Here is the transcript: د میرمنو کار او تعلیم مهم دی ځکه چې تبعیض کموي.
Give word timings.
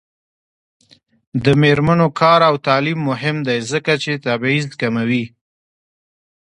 د 1.43 1.45
میرمنو 1.61 2.07
کار 2.19 2.39
او 2.49 2.55
تعلیم 2.67 2.99
مهم 3.09 3.37
دی 3.47 3.57
ځکه 3.71 3.93
چې 4.03 4.11
تبعیض 4.25 4.65
کموي. 4.81 5.25